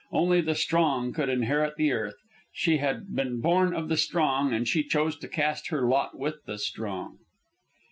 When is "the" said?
0.41-0.55, 1.75-1.91, 3.87-3.97, 6.47-6.57